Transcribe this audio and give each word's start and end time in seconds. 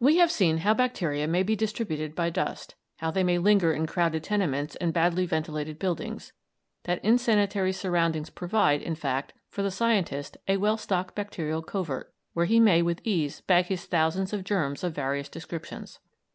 We 0.00 0.16
have 0.16 0.30
seen 0.32 0.56
how 0.56 0.72
bacteria 0.72 1.26
may 1.28 1.42
be 1.42 1.54
distributed 1.54 2.14
by 2.14 2.30
dust, 2.30 2.74
how 3.00 3.10
they 3.10 3.22
may 3.22 3.36
linger 3.36 3.70
in 3.70 3.84
crowded 3.86 4.24
tenements 4.24 4.76
and 4.76 4.94
badly 4.94 5.26
ventilated 5.26 5.78
buildings, 5.78 6.32
that 6.84 7.04
insanitary 7.04 7.74
surroundings 7.74 8.30
provide, 8.30 8.80
in 8.80 8.94
fact, 8.94 9.34
for 9.50 9.62
the 9.62 9.70
scientist 9.70 10.38
a 10.48 10.56
well 10.56 10.78
stocked 10.78 11.14
bacterial 11.14 11.60
covert, 11.60 12.14
where 12.32 12.46
he 12.46 12.58
may 12.58 12.80
with 12.80 13.02
ease 13.04 13.42
bag 13.42 13.66
his 13.66 13.84
thousands 13.84 14.32
of 14.32 14.42
germs 14.42 14.82
of 14.82 14.94
various 14.94 15.28
descriptions. 15.28 15.98